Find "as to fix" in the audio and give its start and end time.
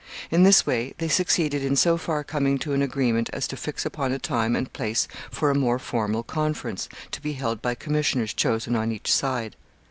3.33-3.85